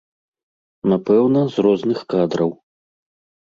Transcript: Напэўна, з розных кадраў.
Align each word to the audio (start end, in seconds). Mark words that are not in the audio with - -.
Напэўна, 0.93 1.39
з 1.53 1.67
розных 1.69 2.05
кадраў. 2.17 2.51